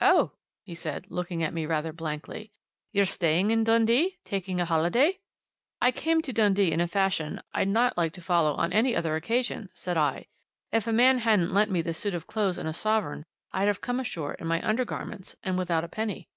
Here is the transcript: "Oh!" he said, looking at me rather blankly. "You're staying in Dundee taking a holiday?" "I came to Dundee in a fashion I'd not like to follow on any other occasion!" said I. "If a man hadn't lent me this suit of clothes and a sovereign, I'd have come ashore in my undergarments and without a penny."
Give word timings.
"Oh!" 0.00 0.30
he 0.62 0.76
said, 0.76 1.06
looking 1.10 1.42
at 1.42 1.52
me 1.52 1.66
rather 1.66 1.92
blankly. 1.92 2.52
"You're 2.92 3.04
staying 3.04 3.50
in 3.50 3.64
Dundee 3.64 4.18
taking 4.24 4.60
a 4.60 4.64
holiday?" 4.64 5.18
"I 5.80 5.90
came 5.90 6.22
to 6.22 6.32
Dundee 6.32 6.70
in 6.70 6.80
a 6.80 6.86
fashion 6.86 7.40
I'd 7.52 7.66
not 7.66 7.98
like 7.98 8.12
to 8.12 8.20
follow 8.20 8.52
on 8.54 8.72
any 8.72 8.94
other 8.94 9.16
occasion!" 9.16 9.70
said 9.74 9.96
I. 9.96 10.28
"If 10.70 10.86
a 10.86 10.92
man 10.92 11.18
hadn't 11.18 11.52
lent 11.52 11.72
me 11.72 11.82
this 11.82 11.98
suit 11.98 12.14
of 12.14 12.28
clothes 12.28 12.58
and 12.58 12.68
a 12.68 12.72
sovereign, 12.72 13.24
I'd 13.50 13.66
have 13.66 13.80
come 13.80 13.98
ashore 13.98 14.34
in 14.34 14.46
my 14.46 14.64
undergarments 14.64 15.34
and 15.42 15.58
without 15.58 15.82
a 15.82 15.88
penny." 15.88 16.28